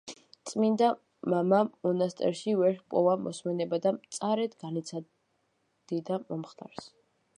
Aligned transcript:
წმინდა 0.51 0.87
მამამ 1.33 1.67
მონასტერში 1.87 2.55
ვერ 2.61 2.73
ჰპოვა 2.79 3.13
მოსვენება 3.27 3.81
და 3.87 3.93
მწარედ 3.99 4.57
განიცდიდა 4.65 6.23
მომხდარს. 6.25 6.91